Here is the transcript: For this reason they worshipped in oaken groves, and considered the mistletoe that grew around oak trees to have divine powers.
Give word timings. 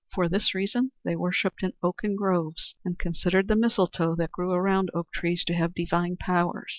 For 0.15 0.27
this 0.27 0.55
reason 0.55 0.93
they 1.03 1.15
worshipped 1.15 1.61
in 1.61 1.73
oaken 1.83 2.15
groves, 2.15 2.73
and 2.83 2.97
considered 2.97 3.47
the 3.47 3.55
mistletoe 3.55 4.15
that 4.15 4.31
grew 4.31 4.51
around 4.51 4.89
oak 4.95 5.11
trees 5.13 5.43
to 5.43 5.53
have 5.53 5.75
divine 5.75 6.17
powers. 6.17 6.69